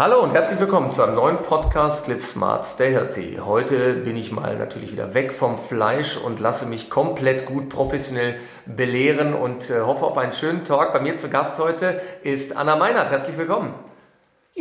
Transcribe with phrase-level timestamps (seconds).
[0.00, 3.38] Hallo und herzlich willkommen zu einem neuen Podcast Live Smart Stay Healthy.
[3.44, 8.36] Heute bin ich mal natürlich wieder weg vom Fleisch und lasse mich komplett gut professionell
[8.64, 10.94] belehren und äh, hoffe auf einen schönen Talk.
[10.94, 13.10] Bei mir zu Gast heute ist Anna Meinert.
[13.10, 13.74] Herzlich willkommen.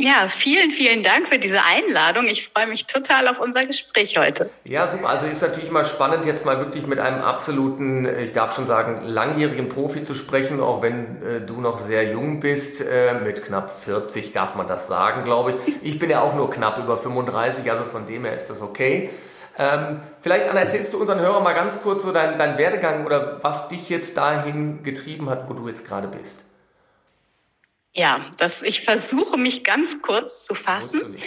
[0.01, 2.25] Ja, vielen, vielen Dank für diese Einladung.
[2.27, 4.49] Ich freue mich total auf unser Gespräch heute.
[4.65, 5.09] Ja, super.
[5.09, 9.05] Also ist natürlich mal spannend, jetzt mal wirklich mit einem absoluten, ich darf schon sagen,
[9.05, 12.79] langjährigen Profi zu sprechen, auch wenn äh, du noch sehr jung bist.
[12.79, 15.77] Äh, mit knapp 40 darf man das sagen, glaube ich.
[15.81, 19.09] Ich bin ja auch nur knapp über 35, also von dem her ist das okay.
[19.57, 23.43] Ähm, vielleicht, Anna, erzählst du unseren Hörern mal ganz kurz so deinen dein Werdegang oder
[23.43, 26.39] was dich jetzt dahin getrieben hat, wo du jetzt gerade bist.
[27.99, 31.17] Ja, das, ich versuche mich ganz kurz zu fassen.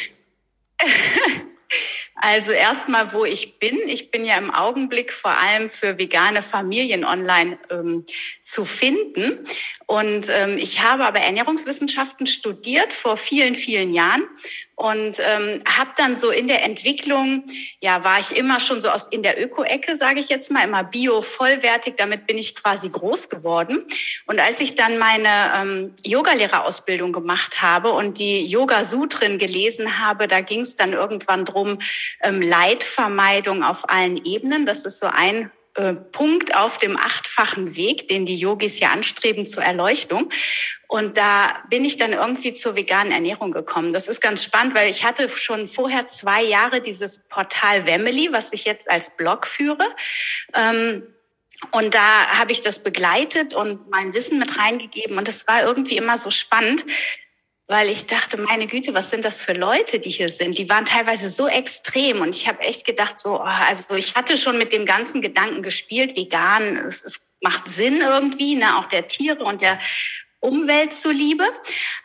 [2.15, 3.81] Also erstmal, wo ich bin.
[3.89, 8.05] Ich bin ja im Augenblick vor allem für vegane Familien online ähm,
[8.45, 9.45] zu finden.
[9.87, 14.23] Und ähm, ich habe aber Ernährungswissenschaften studiert vor vielen, vielen Jahren
[14.83, 17.45] und ähm, habe dann so in der Entwicklung,
[17.81, 20.83] ja, war ich immer schon so aus in der Öko-Ecke, sage ich jetzt mal, immer
[20.83, 21.95] bio vollwertig.
[21.97, 23.87] Damit bin ich quasi groß geworden.
[24.27, 30.27] Und als ich dann meine ähm, Yogalehrerausbildung gemacht habe und die Yoga Sutren gelesen habe,
[30.27, 31.79] da ging es dann irgendwann drum
[32.25, 34.67] ähm, Leidvermeidung auf allen Ebenen.
[34.67, 35.53] Das ist so ein
[36.13, 40.29] Punkt auf dem achtfachen Weg, den die Yogis ja anstreben zur Erleuchtung.
[40.87, 43.95] Und da bin ich dann irgendwie zur veganen Ernährung gekommen.
[43.95, 48.53] Das ist ganz spannend, weil ich hatte schon vorher zwei Jahre dieses Portal Wemily, was
[48.53, 49.87] ich jetzt als Blog führe.
[50.55, 51.03] Ähm,
[51.71, 55.17] und da habe ich das begleitet und mein Wissen mit reingegeben.
[55.17, 56.85] Und es war irgendwie immer so spannend,
[57.73, 60.59] weil ich dachte, meine Güte, was sind das für Leute, die hier sind?
[60.59, 64.37] Die waren teilweise so extrem und ich habe echt gedacht, so, oh, also ich hatte
[64.37, 69.09] schon mit dem ganzen Gedanken gespielt, vegan, es, es macht Sinn irgendwie, ne, auch der
[69.09, 69.79] Tiere und der
[70.43, 71.45] Umwelt zuliebe.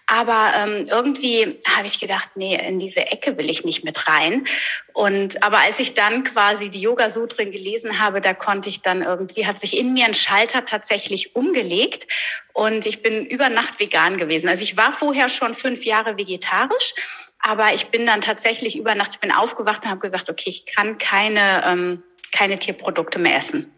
[0.06, 4.48] Aber ähm, irgendwie habe ich gedacht, nee, in diese Ecke will ich nicht mit rein.
[4.94, 9.02] Und aber als ich dann quasi die Yoga Sutren gelesen habe, da konnte ich dann
[9.02, 12.08] irgendwie hat sich in mir ein Schalter tatsächlich umgelegt
[12.54, 14.48] und ich bin über Nacht vegan gewesen.
[14.48, 16.94] Also ich war vorher schon fünf Jahre vegetarisch,
[17.40, 20.66] aber ich bin dann tatsächlich über Nacht, ich bin aufgewacht und habe gesagt, okay, ich
[20.68, 23.74] kann keine ähm, keine Tierprodukte mehr essen.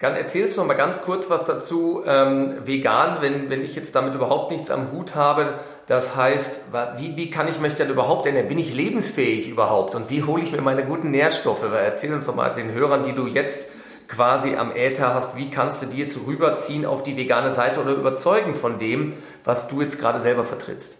[0.00, 2.02] Dann erzählst du noch mal ganz kurz was dazu.
[2.06, 6.62] Ähm, vegan, wenn, wenn ich jetzt damit überhaupt nichts am Hut habe, das heißt,
[6.96, 8.48] wie, wie kann ich mich denn überhaupt ernähren?
[8.48, 9.94] Bin ich lebensfähig überhaupt?
[9.94, 11.64] Und wie hole ich mir meine guten Nährstoffe?
[11.70, 13.68] Erzähl uns doch mal den Hörern, die du jetzt
[14.08, 17.92] quasi am Äther hast, wie kannst du die jetzt rüberziehen auf die vegane Seite oder
[17.92, 20.96] überzeugen von dem, was du jetzt gerade selber vertrittst?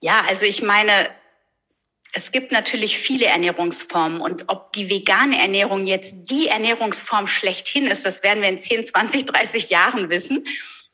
[0.00, 0.92] Ja, also ich meine,
[2.18, 8.04] es gibt natürlich viele Ernährungsformen und ob die vegane Ernährung jetzt die Ernährungsform schlechthin ist,
[8.04, 10.44] das werden wir in 10, 20, 30 Jahren wissen.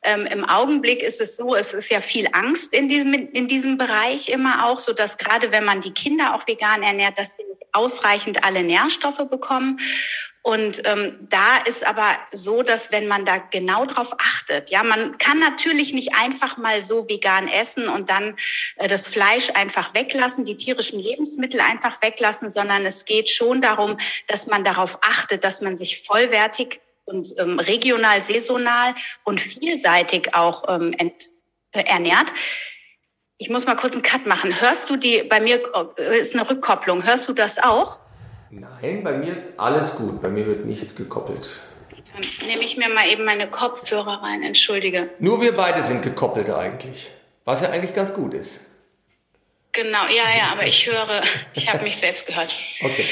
[0.03, 3.79] Ähm, Im Augenblick ist es so, es ist ja viel Angst in diesem, in diesem
[3.79, 7.43] Bereich immer auch, so dass gerade wenn man die Kinder auch vegan ernährt, dass sie
[7.43, 9.79] nicht ausreichend alle Nährstoffe bekommen.
[10.45, 15.17] Und ähm, da ist aber so, dass wenn man da genau drauf achtet, ja, man
[15.17, 18.35] kann natürlich nicht einfach mal so vegan essen und dann
[18.75, 23.97] äh, das Fleisch einfach weglassen, die tierischen Lebensmittel einfach weglassen, sondern es geht schon darum,
[24.27, 30.65] dass man darauf achtet, dass man sich vollwertig und ähm, regional, saisonal und vielseitig auch
[30.67, 31.27] ähm, ent,
[31.71, 32.31] äh, ernährt.
[33.39, 34.61] Ich muss mal kurz einen Cut machen.
[34.61, 35.63] Hörst du die, bei mir
[35.97, 38.04] äh, ist eine Rückkopplung, hörst du das auch?
[38.49, 40.21] Nein, bei mir ist alles gut.
[40.21, 41.59] Bei mir wird nichts gekoppelt.
[41.91, 45.09] Dann nehme ich mir mal eben meine Kopfhörer rein, entschuldige.
[45.19, 47.11] Nur wir beide sind gekoppelt eigentlich.
[47.43, 48.61] Was ja eigentlich ganz gut ist.
[49.73, 51.21] Genau, ja, ja, aber ich höre,
[51.53, 52.55] ich habe mich selbst gehört.
[52.81, 53.05] Okay.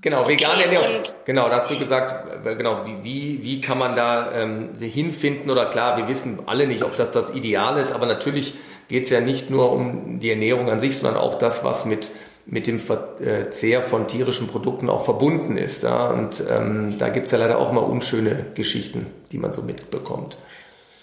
[0.00, 1.02] Genau, okay, vegane Ernährung.
[1.24, 5.50] Genau, da hast du gesagt, genau, wie, wie, wie kann man da ähm, hinfinden?
[5.50, 8.54] Oder klar, wir wissen alle nicht, ob das das Ideal ist, aber natürlich
[8.88, 12.10] geht es ja nicht nur um die Ernährung an sich, sondern auch das, was mit
[12.46, 15.82] mit dem Verzehr von tierischen Produkten auch verbunden ist.
[15.82, 16.10] Ja?
[16.10, 20.36] Und ähm, da gibt es ja leider auch mal unschöne Geschichten, die man so mitbekommt.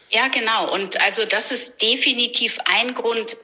[0.10, 0.74] Ja, genau.
[0.74, 3.38] Und also das ist definitiv ein Grund,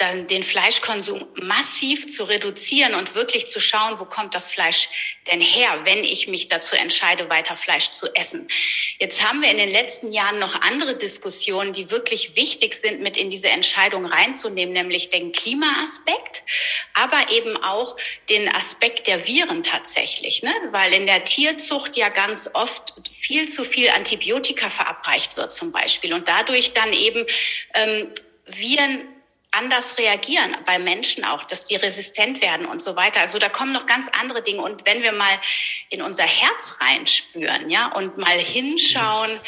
[0.00, 4.88] dann den Fleischkonsum massiv zu reduzieren und wirklich zu schauen, wo kommt das Fleisch
[5.30, 8.48] denn her, wenn ich mich dazu entscheide, weiter Fleisch zu essen.
[8.98, 13.16] Jetzt haben wir in den letzten Jahren noch andere Diskussionen, die wirklich wichtig sind, mit
[13.16, 16.42] in diese Entscheidung reinzunehmen, nämlich den Klimaaspekt,
[16.94, 17.96] aber eben auch
[18.28, 20.52] den Aspekt der Viren tatsächlich, ne?
[20.70, 26.12] weil in der Tierzucht ja ganz oft viel zu viel Antibiotika verabreicht wird zum Beispiel
[26.14, 27.26] und dadurch dann eben
[27.74, 28.12] ähm,
[28.46, 29.19] Viren
[29.52, 33.20] anders reagieren, bei Menschen auch, dass die resistent werden und so weiter.
[33.20, 34.62] Also da kommen noch ganz andere Dinge.
[34.62, 35.40] Und wenn wir mal
[35.88, 39.40] in unser Herz reinspüren, ja, und mal hinschauen,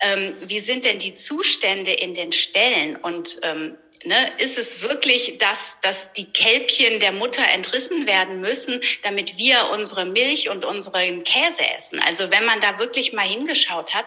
[0.00, 5.38] ähm, wie sind denn die Zustände in den Ställen und ähm, ne, ist es wirklich,
[5.38, 11.22] dass, dass die Kälbchen der Mutter entrissen werden müssen, damit wir unsere Milch und unseren
[11.24, 12.00] Käse essen?
[12.00, 14.06] Also wenn man da wirklich mal hingeschaut hat,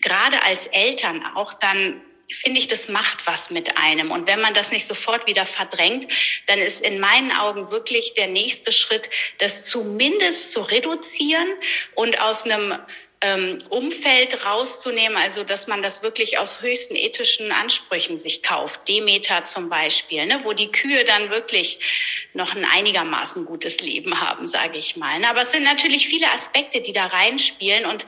[0.00, 2.02] gerade als Eltern auch, dann
[2.34, 4.10] finde ich, das macht was mit einem.
[4.10, 6.12] Und wenn man das nicht sofort wieder verdrängt,
[6.46, 11.48] dann ist in meinen Augen wirklich der nächste Schritt, das zumindest zu reduzieren
[11.94, 12.78] und aus einem
[13.22, 18.88] ähm, Umfeld rauszunehmen, also dass man das wirklich aus höchsten ethischen Ansprüchen sich kauft.
[18.88, 24.46] Demeter zum Beispiel, ne, wo die Kühe dann wirklich noch ein einigermaßen gutes Leben haben,
[24.46, 25.18] sage ich mal.
[25.18, 25.28] Ne?
[25.28, 28.06] Aber es sind natürlich viele Aspekte, die da reinspielen und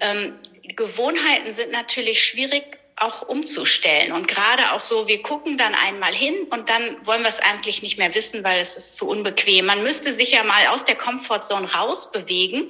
[0.00, 0.38] ähm,
[0.76, 2.64] Gewohnheiten sind natürlich schwierig
[2.96, 4.12] auch umzustellen.
[4.12, 7.82] Und gerade auch so, wir gucken dann einmal hin und dann wollen wir es eigentlich
[7.82, 9.66] nicht mehr wissen, weil es ist zu unbequem.
[9.66, 12.68] Man müsste sich ja mal aus der Komfortzone rausbewegen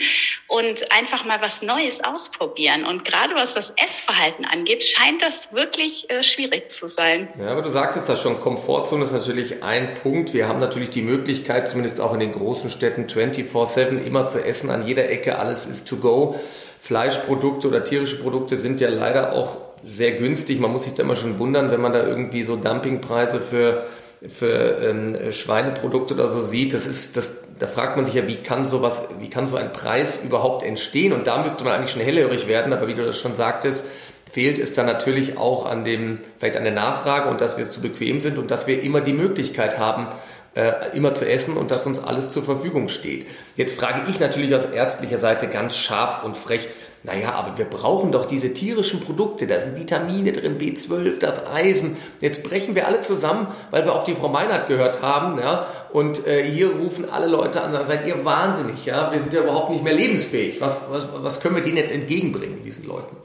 [0.49, 2.85] und einfach mal was Neues ausprobieren.
[2.85, 7.29] Und gerade was das Essverhalten angeht, scheint das wirklich äh, schwierig zu sein.
[7.39, 10.33] Ja, aber du sagtest das schon, Komfortzone ist natürlich ein Punkt.
[10.33, 14.71] Wir haben natürlich die Möglichkeit, zumindest auch in den großen Städten 24-7 immer zu essen,
[14.71, 16.41] an jeder Ecke, alles ist to go.
[16.79, 20.61] Fleischprodukte oder tierische Produkte sind ja leider auch sehr günstig.
[20.61, 23.87] Man muss sich da immer schon wundern, wenn man da irgendwie so Dumpingpreise für,
[24.27, 26.75] für ähm, Schweineprodukte oder so sieht.
[26.75, 29.73] Das ist, das, da fragt man sich ja, wie kann sowas, wie kann so ein
[29.73, 31.13] Preis überhaupt entstehen?
[31.13, 32.73] Und da müsste man eigentlich schon hellhörig werden.
[32.73, 33.85] Aber wie du das schon sagtest,
[34.31, 37.81] fehlt es dann natürlich auch an dem, vielleicht an der Nachfrage und dass wir zu
[37.81, 40.07] bequem sind und dass wir immer die Möglichkeit haben,
[40.55, 43.27] äh, immer zu essen und dass uns alles zur Verfügung steht.
[43.57, 46.69] Jetzt frage ich natürlich aus ärztlicher Seite ganz scharf und frech,
[47.05, 51.97] naja, aber wir brauchen doch diese tierischen Produkte, da sind Vitamine drin, B12, das Eisen.
[52.21, 56.27] Jetzt brechen wir alle zusammen, weil wir auf die Frau Meinert gehört haben, ja, und
[56.27, 59.71] äh, hier rufen alle Leute an, sagen, seid ihr wahnsinnig, ja, wir sind ja überhaupt
[59.71, 60.61] nicht mehr lebensfähig.
[60.61, 63.17] Was, was, was können wir denen jetzt entgegenbringen, diesen Leuten?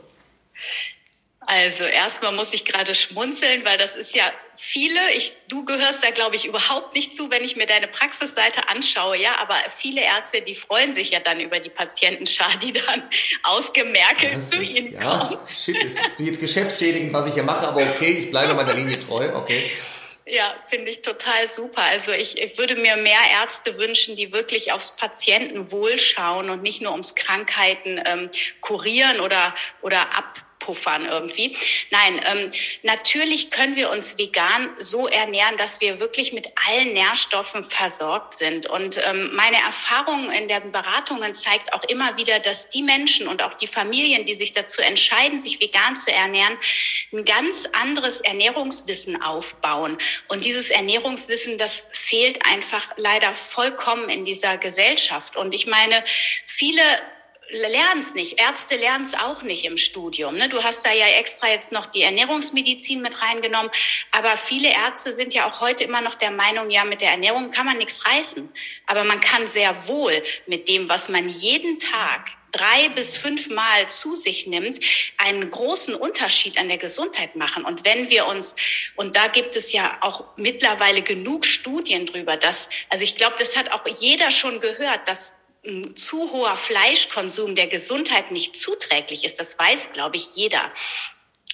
[1.49, 6.09] Also erstmal muss ich gerade schmunzeln, weil das ist ja viele, ich, du gehörst da
[6.09, 10.41] glaube ich überhaupt nicht zu, wenn ich mir deine Praxisseite anschaue, ja, aber viele Ärzte,
[10.41, 13.01] die freuen sich ja dann über die Patientenschar, die dann
[13.43, 15.37] ausgemerkelt ja, zu ihnen ja, kommen.
[15.57, 15.77] Shit,
[16.17, 19.71] jetzt geschäftsschädigend, was ich hier mache, aber okay, ich bleibe meiner Linie treu, okay.
[20.25, 21.83] Ja, finde ich total super.
[21.83, 26.81] Also ich, ich würde mir mehr Ärzte wünschen, die wirklich aufs Patientenwohl schauen und nicht
[26.81, 28.29] nur ums Krankheiten ähm,
[28.59, 31.55] kurieren oder, oder ab puffern irgendwie.
[31.91, 32.51] Nein, ähm,
[32.83, 38.67] natürlich können wir uns vegan so ernähren, dass wir wirklich mit allen Nährstoffen versorgt sind.
[38.67, 43.41] Und ähm, meine Erfahrung in den Beratungen zeigt auch immer wieder, dass die Menschen und
[43.41, 46.57] auch die Familien, die sich dazu entscheiden, sich vegan zu ernähren,
[47.13, 49.97] ein ganz anderes Ernährungswissen aufbauen.
[50.27, 55.37] Und dieses Ernährungswissen, das fehlt einfach leider vollkommen in dieser Gesellschaft.
[55.37, 56.03] Und ich meine,
[56.45, 56.81] viele
[57.49, 58.39] lernen es nicht.
[58.39, 60.35] Ärzte lernen es auch nicht im Studium.
[60.35, 60.49] Ne?
[60.49, 63.71] Du hast da ja extra jetzt noch die Ernährungsmedizin mit reingenommen.
[64.11, 67.51] Aber viele Ärzte sind ja auch heute immer noch der Meinung, ja, mit der Ernährung
[67.51, 68.49] kann man nichts reißen.
[68.85, 73.87] Aber man kann sehr wohl mit dem, was man jeden Tag drei bis fünf Mal
[73.87, 74.79] zu sich nimmt,
[75.17, 77.65] einen großen Unterschied an der Gesundheit machen.
[77.65, 78.55] Und wenn wir uns,
[78.95, 83.55] und da gibt es ja auch mittlerweile genug Studien drüber, dass, also ich glaube, das
[83.57, 89.39] hat auch jeder schon gehört, dass ein zu hoher Fleischkonsum der Gesundheit nicht zuträglich ist.
[89.39, 90.71] Das weiß, glaube ich, jeder.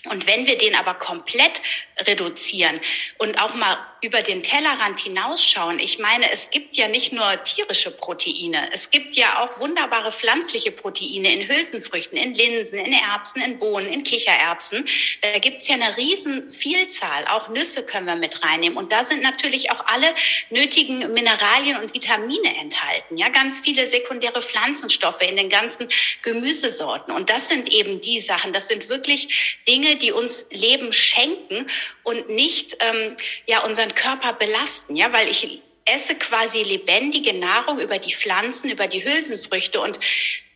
[0.09, 1.61] Und wenn wir den aber komplett
[1.99, 2.79] reduzieren
[3.17, 7.91] und auch mal über den Tellerrand hinausschauen, ich meine, es gibt ja nicht nur tierische
[7.91, 13.59] Proteine, es gibt ja auch wunderbare pflanzliche Proteine in Hülsenfrüchten, in Linsen, in Erbsen, in
[13.59, 14.85] Bohnen, in Kichererbsen.
[15.21, 17.25] Da gibt's ja eine riesen Vielzahl.
[17.27, 18.77] Auch Nüsse können wir mit reinnehmen.
[18.77, 20.13] Und da sind natürlich auch alle
[20.49, 23.17] nötigen Mineralien und Vitamine enthalten.
[23.17, 25.89] Ja, ganz viele sekundäre Pflanzenstoffe in den ganzen
[26.21, 27.13] Gemüsesorten.
[27.13, 28.53] Und das sind eben die Sachen.
[28.53, 31.67] Das sind wirklich Dinge, die uns Leben schenken
[32.03, 37.99] und nicht ähm, ja unseren Körper belasten, ja, weil ich esse quasi lebendige Nahrung über
[37.99, 39.99] die Pflanzen, über die Hülsenfrüchte und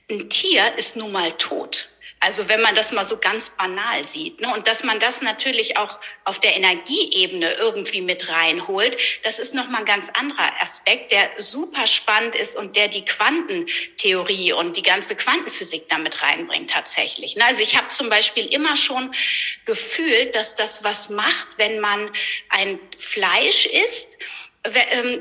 [0.09, 1.89] ein Tier ist nun mal tot.
[2.19, 4.41] Also wenn man das mal so ganz banal sieht.
[4.41, 4.51] Ne?
[4.53, 9.81] Und dass man das natürlich auch auf der Energieebene irgendwie mit reinholt, das ist nochmal
[9.81, 15.15] ein ganz anderer Aspekt, der super spannend ist und der die Quantentheorie und die ganze
[15.15, 17.35] Quantenphysik damit reinbringt tatsächlich.
[17.35, 17.45] Ne?
[17.45, 19.13] Also ich habe zum Beispiel immer schon
[19.65, 22.09] gefühlt, dass das was macht, wenn man
[22.49, 24.17] ein Fleisch isst,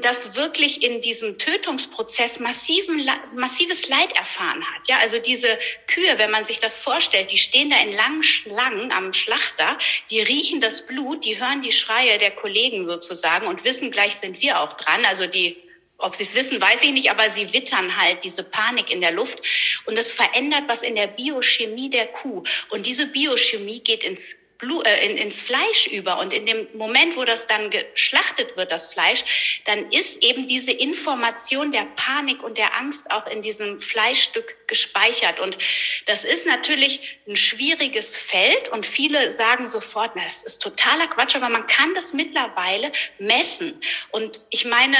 [0.00, 4.88] das wirklich in diesem Tötungsprozess massiven, massives Leid erfahren hat.
[4.88, 8.92] Ja, also diese Kühe, wenn man sich das vorstellt, die stehen da in langen Schlangen
[8.92, 9.78] am Schlachter,
[10.10, 14.40] die riechen das Blut, die hören die Schreie der Kollegen sozusagen und wissen, gleich sind
[14.40, 15.04] wir auch dran.
[15.04, 15.56] Also die
[15.98, 19.12] ob sie es wissen, weiß ich nicht, aber sie wittern halt diese Panik in der
[19.12, 19.40] Luft
[19.86, 22.42] und das verändert was in der Biochemie der Kuh.
[22.68, 26.18] Und diese Biochemie geht ins Blut, äh, in, ins Fleisch über.
[26.18, 30.72] Und in dem Moment, wo das dann geschlachtet wird, das Fleisch, dann ist eben diese
[30.72, 35.40] Information der Panik und der Angst auch in diesem Fleischstück gespeichert.
[35.40, 35.58] Und
[36.06, 38.68] das ist natürlich ein schwieriges Feld.
[38.70, 43.80] Und viele sagen sofort, na, das ist totaler Quatsch, aber man kann das mittlerweile messen.
[44.10, 44.96] Und ich meine,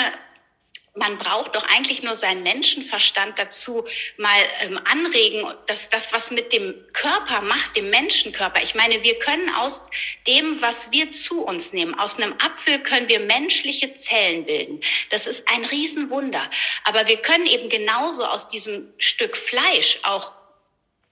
[0.97, 3.85] man braucht doch eigentlich nur seinen Menschenverstand dazu
[4.17, 8.63] mal ähm, anregen, dass das, was mit dem Körper macht, dem Menschenkörper.
[8.63, 9.91] Ich meine, wir können aus
[10.27, 14.81] dem, was wir zu uns nehmen, aus einem Apfel können wir menschliche Zellen bilden.
[15.11, 16.51] Das ist ein Riesenwunder.
[16.85, 20.33] Aber wir können eben genauso aus diesem Stück Fleisch auch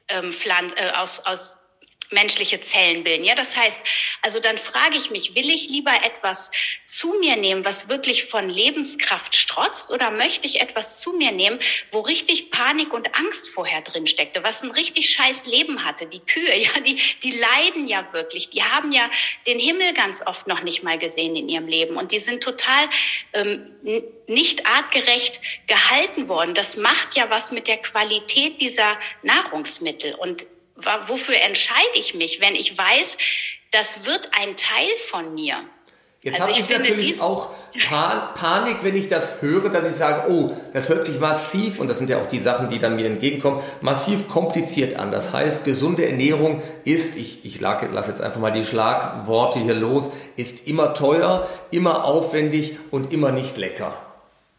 [0.08, 1.56] ähm, Pflanz, äh, aus, aus
[2.10, 3.24] menschliche Zellen bilden.
[3.24, 3.80] Ja, das heißt,
[4.22, 6.50] also dann frage ich mich, will ich lieber etwas
[6.86, 11.58] zu mir nehmen, was wirklich von Lebenskraft strotzt, oder möchte ich etwas zu mir nehmen,
[11.90, 16.06] wo richtig Panik und Angst vorher drin steckte, was ein richtig scheiß Leben hatte?
[16.06, 18.50] Die Kühe, ja, die, die leiden ja wirklich.
[18.50, 19.10] Die haben ja
[19.46, 22.88] den Himmel ganz oft noch nicht mal gesehen in ihrem Leben und die sind total
[23.32, 23.74] ähm,
[24.26, 26.54] nicht artgerecht gehalten worden.
[26.54, 32.54] Das macht ja was mit der Qualität dieser Nahrungsmittel und wofür entscheide ich mich, wenn
[32.54, 33.16] ich weiß,
[33.70, 35.64] das wird ein Teil von mir?
[36.24, 37.50] Jetzt also habe ich, ich natürlich auch
[38.34, 41.98] Panik, wenn ich das höre, dass ich sage, oh, das hört sich massiv, und das
[41.98, 45.10] sind ja auch die Sachen, die dann mir entgegenkommen, massiv kompliziert an.
[45.10, 50.10] Das heißt, gesunde Ernährung ist, ich, ich lasse jetzt einfach mal die Schlagworte hier los,
[50.36, 54.03] ist immer teuer, immer aufwendig und immer nicht lecker.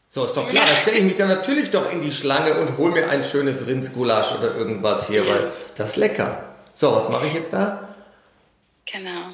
[0.10, 2.78] So, ist doch klar, da stelle ich mich dann natürlich doch in die Schlange und
[2.78, 6.56] hole mir ein schönes Rindsgulasch oder irgendwas hier, weil das ist lecker.
[6.74, 7.96] So, was mache ich jetzt da?
[8.86, 9.30] Genau.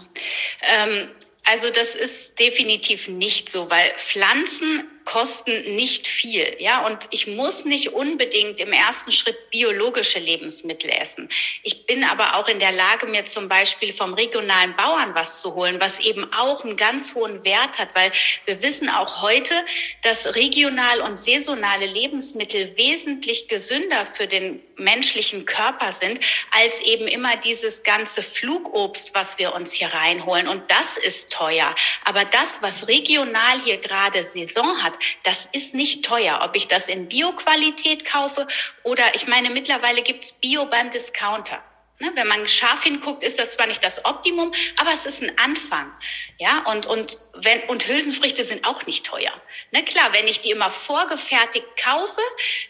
[0.61, 1.09] Ähm,
[1.45, 7.65] also das ist definitiv nicht so, weil Pflanzen kosten nicht viel, ja, und ich muss
[7.65, 11.27] nicht unbedingt im ersten Schritt biologische Lebensmittel essen.
[11.63, 15.53] Ich bin aber auch in der Lage, mir zum Beispiel vom regionalen Bauern was zu
[15.53, 18.13] holen, was eben auch einen ganz hohen Wert hat, weil
[18.45, 19.53] wir wissen auch heute,
[20.01, 26.19] dass regional und saisonale Lebensmittel wesentlich gesünder für den menschlichen Körper sind,
[26.51, 30.47] als eben immer dieses ganze Flugobst, was wir uns hier reinholen.
[30.47, 31.75] Und das ist teuer.
[32.05, 36.39] Aber das, was regional hier gerade Saison hat, das ist nicht teuer.
[36.43, 38.47] Ob ich das in Bio-Qualität kaufe
[38.83, 41.61] oder ich meine, mittlerweile gibt's Bio beim Discounter.
[42.01, 45.37] Ne, wenn man scharf hinguckt, ist das zwar nicht das Optimum, aber es ist ein
[45.37, 45.93] Anfang.
[46.39, 49.31] Ja, und, und, wenn, und Hülsenfrüchte sind auch nicht teuer.
[49.69, 52.21] Ne, klar, wenn ich die immer vorgefertigt kaufe,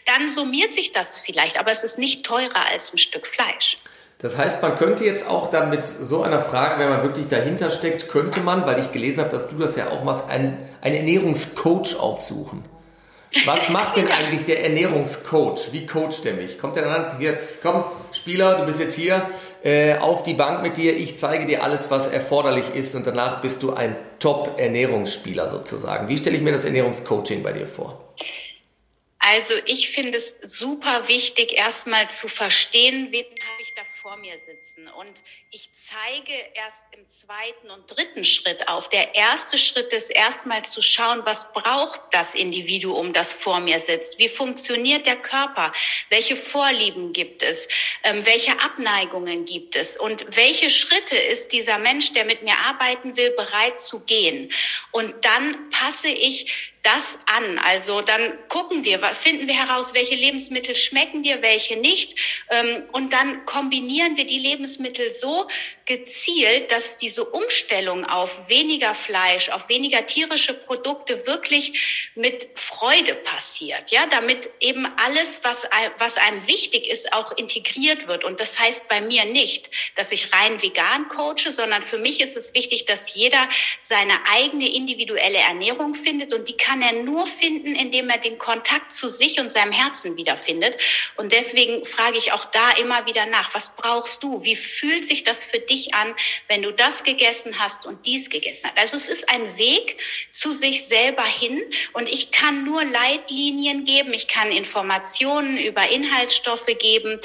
[0.04, 3.78] dann summiert sich das vielleicht, aber es ist nicht teurer als ein Stück Fleisch.
[4.22, 7.70] Das heißt, man könnte jetzt auch dann mit so einer Frage, wenn man wirklich dahinter
[7.70, 10.94] steckt, könnte man, weil ich gelesen habe, dass du das ja auch machst, einen, einen
[10.94, 12.64] Ernährungscoach aufsuchen.
[13.46, 15.72] Was macht denn eigentlich der Ernährungscoach?
[15.72, 16.58] Wie coacht der mich?
[16.58, 19.26] Kommt der dann jetzt, komm, Spieler, du bist jetzt hier,
[19.64, 23.40] äh, auf die Bank mit dir, ich zeige dir alles, was erforderlich ist und danach
[23.40, 26.08] bist du ein Top-Ernährungsspieler sozusagen.
[26.08, 28.12] Wie stelle ich mir das Ernährungscoaching bei dir vor?
[29.24, 34.36] Also ich finde es super wichtig, erstmal zu verstehen, wen habe ich da vor mir
[34.36, 34.88] sitzen.
[34.88, 38.88] Und ich zeige erst im zweiten und dritten Schritt auf.
[38.88, 44.18] Der erste Schritt ist erstmal zu schauen, was braucht das Individuum, das vor mir sitzt?
[44.18, 45.70] Wie funktioniert der Körper?
[46.08, 47.68] Welche Vorlieben gibt es?
[48.02, 49.96] Ähm, welche Abneigungen gibt es?
[49.96, 54.50] Und welche Schritte ist dieser Mensch, der mit mir arbeiten will, bereit zu gehen?
[54.90, 57.58] Und dann passe ich das an.
[57.58, 62.18] Also dann gucken wir, finden wir heraus, welche Lebensmittel schmecken dir, welche nicht.
[62.50, 65.46] Ähm, und dann kombinieren wir die Lebensmittel so,
[65.84, 73.90] gezielt, dass diese Umstellung auf weniger Fleisch, auf weniger tierische Produkte wirklich mit Freude passiert,
[73.90, 75.66] ja, damit eben alles, was,
[75.98, 78.24] was einem wichtig ist, auch integriert wird.
[78.24, 82.36] Und das heißt bei mir nicht, dass ich rein vegan coache, sondern für mich ist
[82.36, 83.48] es wichtig, dass jeder
[83.80, 88.92] seine eigene individuelle Ernährung findet und die kann er nur finden, indem er den Kontakt
[88.92, 90.80] zu sich und seinem Herzen wiederfindet.
[91.16, 94.42] Und deswegen frage ich auch da immer wieder nach, was brauchst du?
[94.44, 96.14] Wie fühlt sich das für dich an,
[96.48, 98.78] wenn du das gegessen hast und dies gegessen hast.
[98.78, 99.98] Also es ist ein Weg
[100.30, 101.62] zu sich selber hin
[101.92, 107.18] und ich kann nur Leitlinien geben, ich kann Informationen über Inhaltsstoffe geben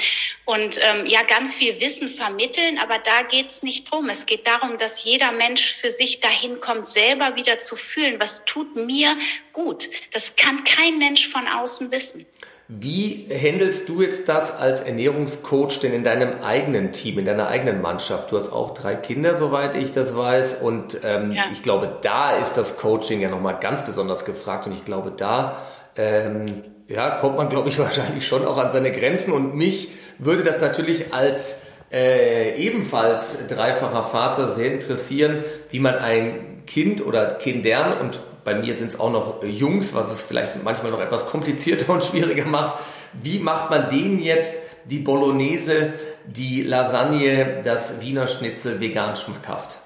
[0.44, 4.08] und ähm, ja ganz viel Wissen vermitteln, aber da geht es nicht drum.
[4.08, 8.44] Es geht darum, dass jeder Mensch für sich dahin kommt, selber wieder zu fühlen, was
[8.44, 9.16] tut mir
[9.52, 9.88] gut.
[10.12, 12.26] Das kann kein Mensch von außen wissen.
[12.70, 17.80] Wie handelst du jetzt das als Ernährungscoach denn in deinem eigenen Team, in deiner eigenen
[17.80, 18.30] Mannschaft?
[18.30, 20.56] Du hast auch drei Kinder, soweit ich das weiß.
[20.60, 21.44] Und ähm, ja.
[21.50, 24.66] ich glaube, da ist das Coaching ja nochmal ganz besonders gefragt.
[24.66, 25.56] Und ich glaube, da
[25.96, 29.32] ähm, ja, kommt man, glaube ich, wahrscheinlich schon auch an seine Grenzen.
[29.32, 31.56] Und mich würde das natürlich als
[31.90, 38.74] äh, ebenfalls dreifacher Vater, sehr interessieren, wie man ein Kind oder Kindern und bei mir
[38.74, 42.78] sind es auch noch Jungs, was es vielleicht manchmal noch etwas komplizierter und schwieriger macht.
[43.22, 44.54] Wie macht man denen jetzt
[44.84, 45.92] die Bolognese,
[46.26, 49.78] die Lasagne, das Wiener Schnitzel vegan schmackhaft?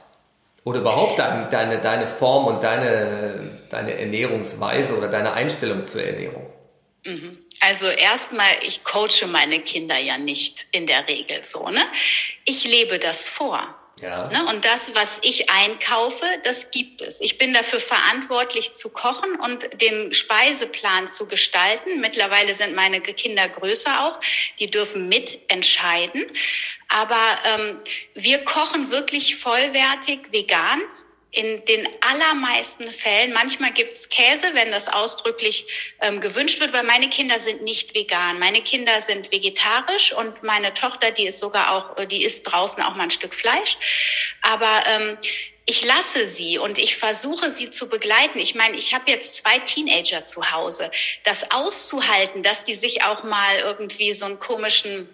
[0.64, 6.47] Oder überhaupt deine, deine, deine Form und deine, deine Ernährungsweise oder deine Einstellung zur Ernährung?
[7.04, 7.38] Mhm.
[7.61, 11.85] Also erstmal, ich coache meine Kinder ja nicht in der Regel so, ne?
[12.44, 13.76] Ich lebe das vor.
[14.00, 14.28] Ja.
[14.28, 14.44] Ne?
[14.47, 17.21] Und das, was ich einkaufe, das gibt es.
[17.21, 22.00] Ich bin dafür verantwortlich zu kochen und den Speiseplan zu gestalten.
[22.00, 24.18] Mittlerweile sind meine Kinder größer auch.
[24.59, 26.25] Die dürfen mitentscheiden.
[26.88, 27.78] Aber ähm,
[28.14, 30.80] wir kochen wirklich vollwertig vegan
[31.33, 35.67] in den allermeisten Fällen, manchmal gibt's Käse, wenn das ausdrücklich
[36.03, 38.39] ähm, gewünscht wird, weil meine Kinder sind nicht vegan.
[38.39, 42.95] Meine Kinder sind vegetarisch und meine Tochter, die ist sogar auch, die isst draußen auch
[42.97, 43.79] mal ein Stück Fleisch.
[44.43, 45.17] Aber ähm,
[45.65, 48.39] ich lasse sie und ich versuche sie zu begleiten.
[48.39, 50.91] Ich meine, ich habe jetzt zwei Teenager zu Hause.
[51.25, 55.09] Das auszuhalten, dass die sich auch mal irgendwie so einen komischen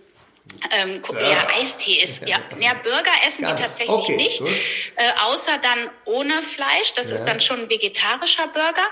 [0.70, 2.20] ähm, ja, Eistee ist.
[2.28, 6.94] Ja, ja Burger essen die tatsächlich okay, nicht, äh, außer dann ohne Fleisch.
[6.94, 7.14] Das ja.
[7.14, 8.86] ist dann schon ein vegetarischer Burger.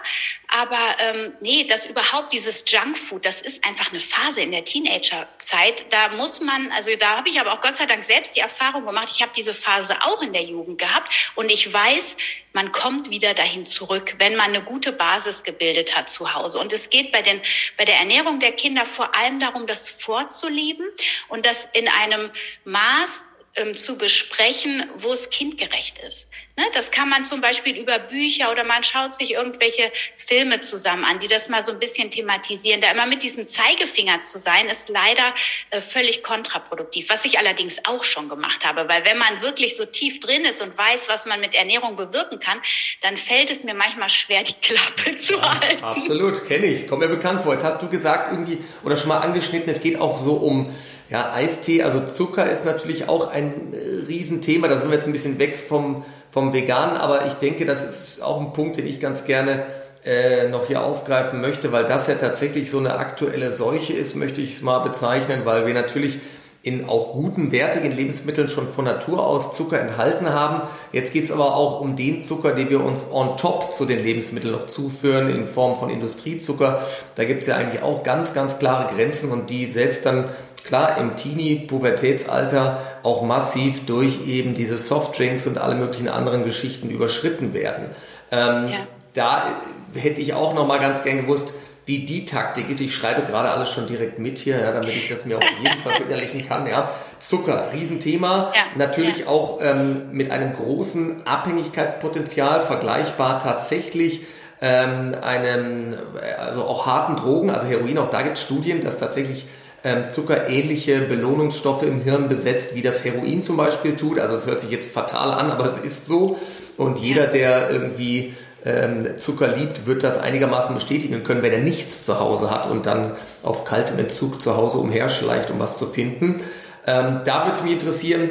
[0.48, 5.86] Aber ähm, nee, das überhaupt dieses Junkfood, das ist einfach eine Phase in der Teenagerzeit.
[5.90, 8.86] Da muss man, also da habe ich aber auch Gott sei Dank selbst die Erfahrung
[8.86, 9.08] gemacht.
[9.12, 12.16] Ich habe diese Phase auch in der Jugend gehabt und ich weiß,
[12.52, 16.58] man kommt wieder dahin zurück, wenn man eine gute Basis gebildet hat zu Hause.
[16.58, 17.40] Und es geht bei, den,
[17.76, 20.86] bei der Ernährung der Kinder vor allem darum, das vorzuleben
[21.28, 22.30] und das in einem
[22.64, 23.26] Maß
[23.56, 26.30] ähm, zu besprechen, wo es kindgerecht ist.
[26.58, 26.64] Ne?
[26.75, 31.18] Das kann man zum Beispiel über Bücher oder man schaut sich irgendwelche Filme zusammen an,
[31.20, 32.80] die das mal so ein bisschen thematisieren.
[32.80, 35.34] Da immer mit diesem Zeigefinger zu sein, ist leider
[35.70, 38.88] äh, völlig kontraproduktiv, was ich allerdings auch schon gemacht habe.
[38.88, 42.38] Weil wenn man wirklich so tief drin ist und weiß, was man mit Ernährung bewirken
[42.38, 42.58] kann,
[43.02, 45.84] dann fällt es mir manchmal schwer, die Klappe zu ja, halten.
[45.84, 46.86] Absolut, kenne ich.
[46.86, 47.52] Kommt mir bekannt vor.
[47.54, 50.74] Jetzt hast du gesagt irgendwie oder schon mal angeschnitten, es geht auch so um
[51.11, 54.69] ja, Eistee, also Zucker ist natürlich auch ein äh, Riesenthema.
[54.69, 56.05] Da sind wir jetzt ein bisschen weg vom
[56.37, 59.64] vom Veganen, aber ich denke, das ist auch ein Punkt, den ich ganz gerne
[60.05, 64.42] äh, noch hier aufgreifen möchte, weil das ja tatsächlich so eine aktuelle Seuche ist, möchte
[64.42, 66.19] ich es mal bezeichnen, weil wir natürlich
[66.62, 70.69] in auch guten, wertigen Lebensmitteln schon von Natur aus Zucker enthalten haben.
[70.92, 74.01] Jetzt geht es aber auch um den Zucker, den wir uns on top zu den
[74.01, 76.83] Lebensmitteln noch zuführen in Form von Industriezucker.
[77.14, 80.27] Da gibt es ja eigentlich auch ganz, ganz klare Grenzen und die selbst dann
[80.66, 87.55] klar im Teenie-Pubertätsalter auch massiv durch eben diese Softdrinks und alle möglichen anderen Geschichten überschritten
[87.55, 87.87] werden.
[88.31, 88.87] Ähm, ja.
[89.14, 89.61] Da
[89.94, 91.55] hätte ich auch noch mal ganz gern gewusst,
[91.87, 92.81] wie die Taktik ist.
[92.81, 95.79] Ich schreibe gerade alles schon direkt mit hier, ja, damit ich das mir auf jeden
[95.79, 96.66] Fall verinnerlichen kann.
[96.66, 96.90] Ja.
[97.20, 98.52] Zucker, Riesenthema.
[98.55, 99.26] Ja, Natürlich ja.
[99.29, 104.22] auch ähm, mit einem großen Abhängigkeitspotenzial, vergleichbar tatsächlich
[104.61, 105.96] ähm, einem,
[106.38, 109.46] also auch harten Drogen, also Heroin, auch da gibt es Studien, dass tatsächlich
[109.84, 114.18] ähm, Zucker ähnliche Belohnungsstoffe im Hirn besetzt, wie das Heroin zum Beispiel tut.
[114.18, 116.38] Also es hört sich jetzt fatal an, aber es ist so.
[116.76, 118.34] Und jeder, der irgendwie
[118.64, 122.86] ähm, Zucker liebt, wird das einigermaßen bestätigen können, wenn er nichts zu Hause hat und
[122.86, 123.12] dann
[123.42, 126.40] auf kaltem Entzug zu Hause umherschleicht, um was zu finden.
[126.86, 128.30] Ähm, da würde es mich interessieren,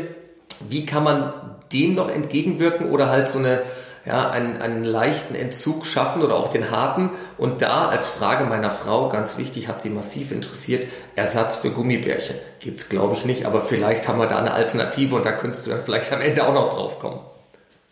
[0.70, 1.34] wie kann man
[1.72, 3.62] dem noch entgegenwirken oder halt so eine
[4.06, 7.10] ja, einen, einen leichten Entzug schaffen oder auch den harten.
[7.38, 12.38] Und da als Frage meiner Frau, ganz wichtig, hat sie massiv interessiert, Ersatz für Gummibärchen.
[12.60, 15.72] Gibt's glaube ich nicht, aber vielleicht haben wir da eine Alternative und da könntest du
[15.72, 17.20] dann vielleicht am Ende auch noch drauf kommen.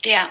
[0.05, 0.27] Ja.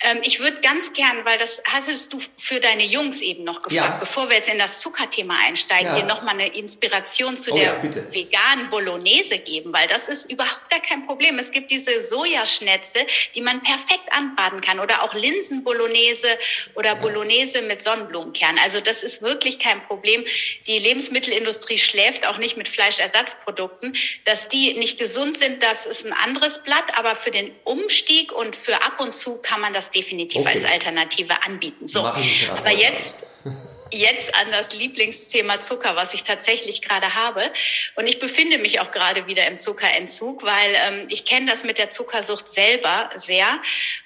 [0.00, 3.72] Ähm, ich würde ganz gern, weil das hattest du für deine Jungs eben noch gefragt,
[3.94, 3.96] ja.
[3.98, 6.00] bevor wir jetzt in das Zuckerthema einsteigen, ja.
[6.00, 10.70] dir nochmal eine Inspiration zu oh, der ja, veganen Bolognese geben, weil das ist überhaupt
[10.70, 11.38] gar kein Problem.
[11.38, 13.00] Es gibt diese Sojaschnetze,
[13.34, 16.28] die man perfekt anbraten kann oder auch Linsen-Bolognese
[16.74, 18.58] oder Bolognese mit Sonnenblumenkern.
[18.62, 20.24] Also das ist wirklich kein Problem.
[20.66, 23.96] Die Lebensmittelindustrie schläft auch nicht mit Fleischersatzprodukten.
[24.24, 28.54] Dass die nicht gesund sind, das ist ein anderes Blatt, aber für den Umstieg und
[28.54, 30.54] für ab und zu kann man das definitiv okay.
[30.54, 31.86] als Alternative anbieten.
[31.86, 33.24] So, aber jetzt
[33.90, 37.50] jetzt an das Lieblingsthema Zucker, was ich tatsächlich gerade habe.
[37.96, 41.78] Und ich befinde mich auch gerade wieder im Zuckerentzug, weil ähm, ich kenne das mit
[41.78, 43.60] der Zuckersucht selber sehr.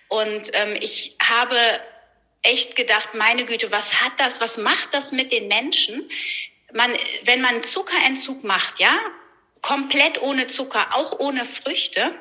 [0.08, 1.56] Und ähm, ich habe
[2.42, 6.08] echt gedacht, meine Güte, was hat das, was macht das mit den Menschen?
[6.72, 6.92] Man,
[7.24, 8.96] wenn man Zuckerentzug macht, ja,
[9.60, 12.14] komplett ohne Zucker, auch ohne Früchte,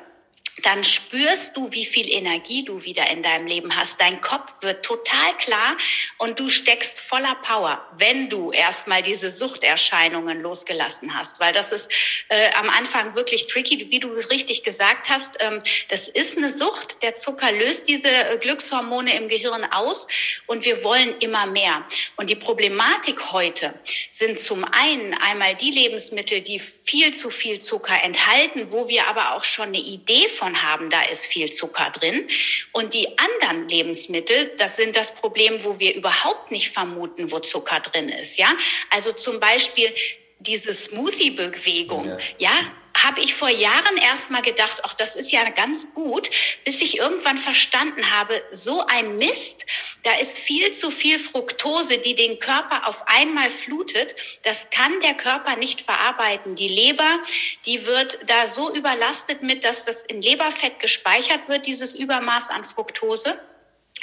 [0.62, 4.00] dann spürst du, wie viel Energie du wieder in deinem Leben hast.
[4.00, 5.76] Dein Kopf wird total klar
[6.18, 11.40] und du steckst voller Power, wenn du erstmal diese Suchterscheinungen losgelassen hast.
[11.40, 11.90] Weil das ist
[12.28, 15.38] äh, am Anfang wirklich tricky, wie du es richtig gesagt hast.
[15.40, 17.02] Ähm, das ist eine Sucht.
[17.02, 20.06] Der Zucker löst diese äh, Glückshormone im Gehirn aus
[20.46, 21.84] und wir wollen immer mehr.
[22.16, 23.74] Und die Problematik heute
[24.10, 29.34] sind zum einen einmal die Lebensmittel, die viel zu viel Zucker enthalten, wo wir aber
[29.34, 32.26] auch schon eine Idee von davon haben, da ist viel Zucker drin.
[32.72, 37.80] Und die anderen Lebensmittel, das sind das Problem, wo wir überhaupt nicht vermuten, wo Zucker
[37.80, 38.38] drin ist.
[38.38, 38.48] Ja,
[38.90, 39.94] also zum Beispiel
[40.40, 42.08] diese Smoothie-Bewegung.
[42.08, 42.18] Ja.
[42.38, 46.30] ja, habe ich vor Jahren erst mal gedacht, ach, das ist ja ganz gut,
[46.64, 49.66] bis ich irgendwann verstanden habe, so ein Mist,
[50.02, 54.14] da ist viel zu viel Fructose, die den Körper auf einmal flutet.
[54.42, 56.56] Das kann der Körper nicht verarbeiten.
[56.56, 57.20] Die Leber,
[57.66, 62.64] die wird da so überlastet mit, dass das in Leberfett gespeichert wird, dieses Übermaß an
[62.64, 63.38] Fructose.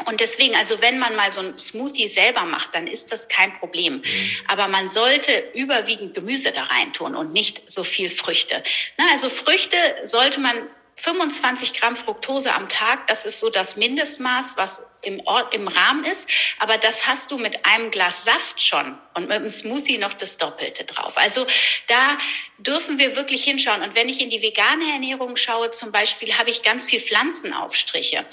[0.06, 3.58] Und deswegen, also wenn man mal so ein Smoothie selber macht, dann ist das kein
[3.60, 3.96] Problem.
[3.96, 4.32] Mhm.
[4.48, 8.64] Aber man sollte überwiegend Gemüse da reintun und nicht so viel Früchte.
[8.98, 10.56] Na, also Früchte sollte man
[11.00, 16.04] 25 Gramm Fructose am Tag, das ist so das Mindestmaß, was im, Ort, im Rahmen
[16.04, 16.30] ist.
[16.60, 20.36] Aber das hast du mit einem Glas Saft schon und mit einem Smoothie noch das
[20.36, 21.16] Doppelte drauf.
[21.16, 21.48] Also
[21.88, 22.18] da
[22.58, 23.82] dürfen wir wirklich hinschauen.
[23.82, 28.26] Und wenn ich in die vegane Ernährung schaue, zum Beispiel, habe ich ganz viel Pflanzenaufstriche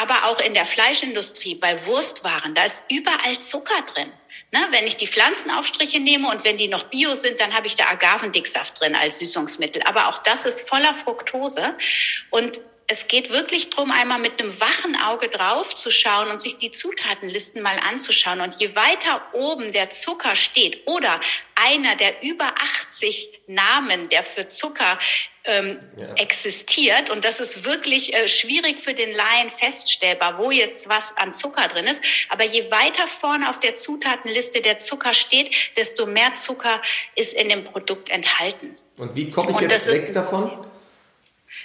[0.00, 4.10] aber auch in der Fleischindustrie, bei Wurstwaren, da ist überall Zucker drin.
[4.52, 7.76] Ne, wenn ich die Pflanzenaufstriche nehme und wenn die noch bio sind, dann habe ich
[7.76, 9.82] da Agavendicksaft drin als Süßungsmittel.
[9.84, 11.76] Aber auch das ist voller Fructose.
[12.30, 12.58] Und
[12.90, 16.72] es geht wirklich drum, einmal mit einem wachen Auge drauf zu schauen und sich die
[16.72, 18.40] Zutatenlisten mal anzuschauen.
[18.40, 21.20] Und je weiter oben der Zucker steht oder
[21.54, 22.52] einer der über
[22.88, 24.98] 80 Namen, der für Zucker
[25.44, 26.14] ähm, ja.
[26.14, 27.10] existiert.
[27.10, 31.68] Und das ist wirklich äh, schwierig für den Laien feststellbar, wo jetzt was an Zucker
[31.68, 32.02] drin ist.
[32.28, 36.82] Aber je weiter vorne auf der Zutatenliste der Zucker steht, desto mehr Zucker
[37.14, 38.76] ist in dem Produkt enthalten.
[38.96, 40.66] Und wie komme ich jetzt weg davon?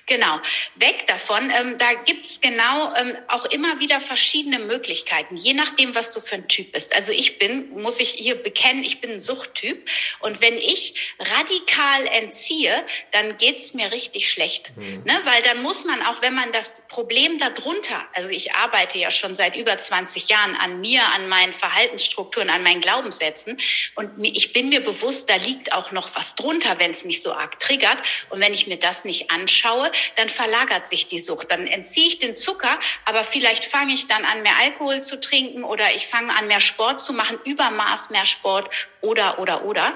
[0.08, 0.40] Genau,
[0.76, 1.52] weg davon.
[1.52, 6.36] Ähm, da gibt's genau ähm, auch immer wieder verschiedene Möglichkeiten, je nachdem, was du für
[6.36, 6.96] ein Typ bist.
[6.96, 9.90] Also ich bin, muss ich hier bekennen, ich bin ein Suchttyp.
[10.20, 14.78] Und wenn ich radikal entziehe, dann geht's mir richtig schlecht.
[14.78, 15.02] Mhm.
[15.06, 15.20] Ne?
[15.24, 19.34] Weil dann muss man auch, wenn man das Problem darunter, also ich arbeite ja schon
[19.34, 23.58] seit über 20 Jahren an mir, an meinen Verhaltensstrukturen, an meinen Glaubenssätzen.
[23.96, 27.34] Und ich bin mir bewusst, da liegt auch noch was drunter, wenn es mich so
[27.34, 27.98] arg triggert.
[28.30, 31.52] Und wenn ich mir das nicht anschaue, dann verlagert sich die Sucht.
[31.52, 35.64] Dann entziehe ich den Zucker, aber vielleicht fange ich dann an, mehr Alkohol zu trinken
[35.64, 38.70] oder ich fange an, mehr Sport zu machen, Übermaß mehr Sport
[39.02, 39.96] oder, oder, oder.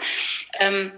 [0.59, 0.91] Ähm,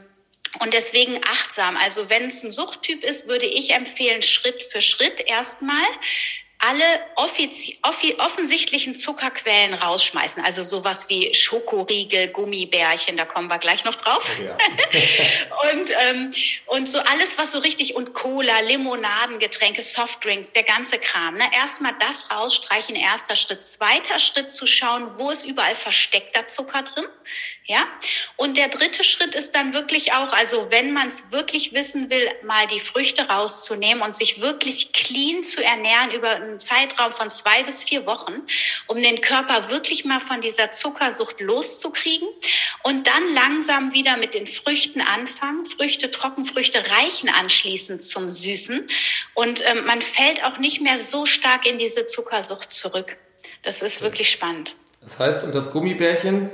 [0.59, 1.77] und deswegen achtsam.
[1.77, 5.85] Also wenn es ein Suchttyp ist, würde ich empfehlen, Schritt für Schritt erstmal
[6.61, 6.83] alle
[7.15, 10.43] offensichtlichen Zuckerquellen rausschmeißen.
[10.43, 14.29] Also sowas wie Schokoriegel, Gummibärchen, da kommen wir gleich noch drauf.
[14.39, 14.57] Oh ja.
[15.73, 16.31] und, ähm,
[16.67, 21.35] und so alles, was so richtig, und Cola, Limonaden, Getränke, Softdrinks, der ganze Kram.
[21.35, 21.45] Ne?
[21.55, 23.65] Erstmal das rausstreichen, erster Schritt.
[23.65, 27.05] Zweiter Schritt zu schauen, wo ist überall versteckter Zucker drin.
[27.65, 27.85] Ja?
[28.37, 32.27] Und der dritte Schritt ist dann wirklich auch, also wenn man es wirklich wissen will,
[32.43, 37.63] mal die Früchte rauszunehmen und sich wirklich clean zu ernähren über einen Zeitraum von zwei
[37.63, 38.41] bis vier Wochen,
[38.87, 42.27] um den Körper wirklich mal von dieser Zuckersucht loszukriegen
[42.83, 45.65] und dann langsam wieder mit den Früchten anfangen.
[45.65, 48.87] Früchte, Trockenfrüchte reichen anschließend zum Süßen
[49.35, 53.17] und ähm, man fällt auch nicht mehr so stark in diese Zuckersucht zurück.
[53.61, 54.75] Das ist wirklich spannend.
[55.01, 56.49] Das heißt, und das Gummibärchen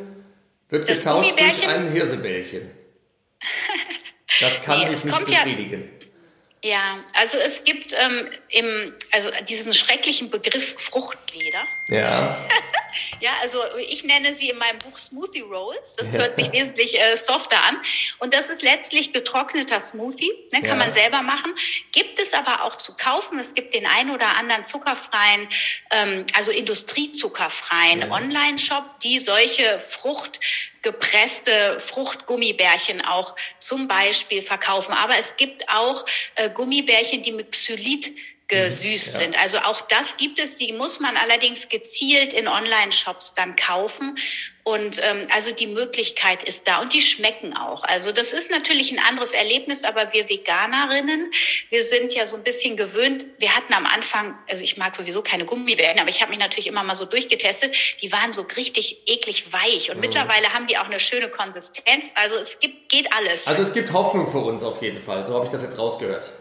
[0.69, 2.71] wird das getauscht durch ein Hirsebällchen.
[4.39, 5.89] Das kann nee, dich nicht befriedigen.
[6.63, 6.69] Ja.
[6.69, 11.63] ja, also es gibt ähm, im, also diesen schrecklichen Begriff Fruchtleder.
[11.87, 12.37] Ja.
[13.19, 15.95] ja, also ich nenne sie in meinem Buch Smoothie Rolls.
[15.95, 17.77] Das hört sich wesentlich äh, softer an.
[18.19, 20.31] Und das ist letztlich getrockneter Smoothie.
[20.51, 20.85] Ne, kann ja.
[20.85, 21.53] man selber machen.
[21.91, 23.39] Gibt es aber auch zu kaufen.
[23.39, 25.47] Es gibt den ein oder anderen zuckerfreien,
[25.91, 28.11] ähm, also industriezuckerfreien ja.
[28.11, 30.39] Online-Shop, die solche Frucht
[30.81, 34.93] gepresste Fruchtgummibärchen auch zum Beispiel verkaufen.
[34.93, 36.05] Aber es gibt auch
[36.35, 38.15] äh, Gummibärchen, die mit Xylit
[38.47, 39.19] gesüßt ja.
[39.19, 39.39] sind.
[39.39, 44.17] Also auch das gibt es, die muss man allerdings gezielt in Online-Shops dann kaufen.
[44.63, 47.83] Und ähm, also die Möglichkeit ist da und die schmecken auch.
[47.85, 51.31] Also das ist natürlich ein anderes Erlebnis, aber wir Veganerinnen,
[51.69, 53.23] wir sind ja so ein bisschen gewöhnt.
[53.37, 56.67] Wir hatten am Anfang, also ich mag sowieso keine Gummibärchen, aber ich habe mich natürlich
[56.67, 57.73] immer mal so durchgetestet.
[58.01, 60.01] Die waren so richtig eklig weich und mhm.
[60.01, 62.11] mittlerweile haben die auch eine schöne Konsistenz.
[62.15, 63.47] Also es gibt geht alles.
[63.47, 65.25] Also es gibt Hoffnung für uns auf jeden Fall.
[65.25, 66.31] So habe ich das jetzt rausgehört.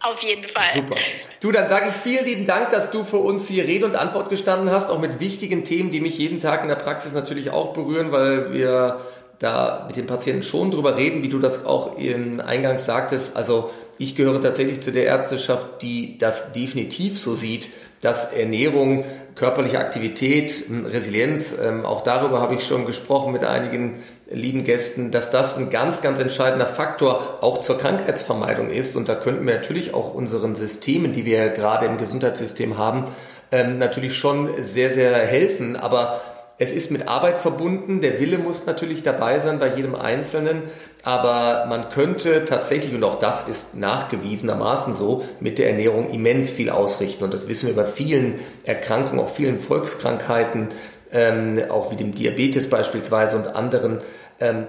[0.00, 0.64] Auf jeden Fall.
[0.74, 0.96] Super.
[1.40, 4.28] Du, dann sage ich vielen lieben Dank, dass du für uns hier Rede und Antwort
[4.30, 7.72] gestanden hast, auch mit wichtigen Themen, die mich jeden Tag in der Praxis natürlich auch
[7.72, 9.00] berühren, weil wir
[9.38, 13.36] da mit den Patienten schon drüber reden, wie du das auch im Eingangs sagtest.
[13.36, 17.68] Also ich gehöre tatsächlich zu der Ärzteschaft, die das definitiv so sieht,
[18.00, 24.64] dass Ernährung, körperliche Aktivität, Resilienz, ähm, auch darüber habe ich schon gesprochen mit einigen lieben
[24.64, 28.96] Gästen, dass das ein ganz, ganz entscheidender Faktor auch zur Krankheitsvermeidung ist.
[28.96, 33.04] Und da könnten wir natürlich auch unseren Systemen, die wir gerade im Gesundheitssystem haben,
[33.52, 35.76] ähm, natürlich schon sehr, sehr helfen.
[35.76, 36.20] Aber
[36.60, 38.02] es ist mit Arbeit verbunden.
[38.02, 40.64] Der Wille muss natürlich dabei sein bei jedem Einzelnen.
[41.02, 46.68] Aber man könnte tatsächlich, und auch das ist nachgewiesenermaßen so, mit der Ernährung immens viel
[46.68, 47.24] ausrichten.
[47.24, 50.68] Und das wissen wir bei vielen Erkrankungen, auch vielen Volkskrankheiten,
[51.10, 54.00] ähm, auch wie dem Diabetes beispielsweise und anderen.
[54.38, 54.66] Ähm,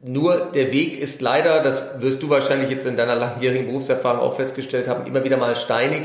[0.00, 4.36] nur der Weg ist leider, das wirst du wahrscheinlich jetzt in deiner langjährigen Berufserfahrung auch
[4.36, 6.02] festgestellt haben, immer wieder mal steinig,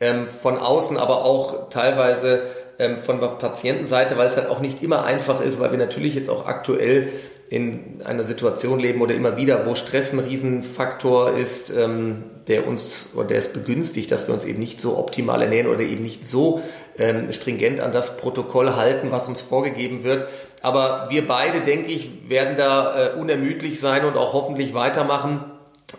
[0.00, 2.40] ähm, von außen, aber auch teilweise
[2.78, 6.14] ähm, von der Patientenseite, weil es halt auch nicht immer einfach ist, weil wir natürlich
[6.14, 7.12] jetzt auch aktuell
[7.50, 13.10] in einer Situation leben oder immer wieder, wo Stress ein Riesenfaktor ist, ähm, der uns
[13.14, 16.26] oder der es begünstigt, dass wir uns eben nicht so optimal ernähren oder eben nicht
[16.26, 16.62] so
[16.98, 20.26] ähm, stringent an das Protokoll halten, was uns vorgegeben wird.
[20.60, 25.44] Aber wir beide, denke ich, werden da äh, unermüdlich sein und auch hoffentlich weitermachen.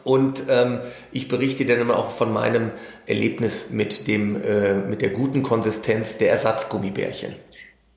[0.04, 2.72] Und ähm, ich berichte dann immer auch von meinem
[3.06, 7.36] Erlebnis mit dem äh, mit der guten Konsistenz der Ersatzgummibärchen.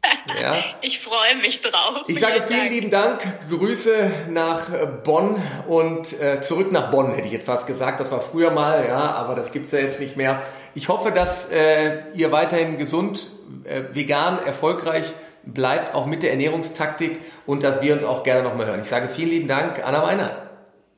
[0.41, 0.57] Ja.
[0.81, 2.05] Ich freue mich drauf.
[2.07, 2.71] Ich sage vielen Dank.
[2.71, 3.23] lieben Dank.
[3.51, 8.01] Grüße nach äh, Bonn und äh, zurück nach Bonn, hätte ich jetzt fast gesagt.
[8.01, 10.43] Das war früher mal, ja, aber das gibt's ja jetzt nicht mehr.
[10.75, 13.31] Ich hoffe, dass äh, ihr weiterhin gesund,
[13.65, 15.07] äh, vegan, erfolgreich
[15.45, 18.81] bleibt, auch mit der Ernährungstaktik und dass wir uns auch gerne nochmal hören.
[18.81, 20.52] Ich sage vielen lieben Dank, Anna Meinert.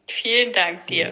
[0.06, 1.02] Vielen Dank dir.